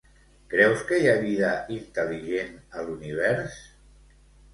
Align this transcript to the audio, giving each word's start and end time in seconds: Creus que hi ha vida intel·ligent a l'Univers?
Creus 0.51 0.79
que 0.91 0.97
hi 1.01 1.09
ha 1.11 1.19
vida 1.25 1.51
intel·ligent 1.75 2.57
a 2.81 2.87
l'Univers? 2.87 3.59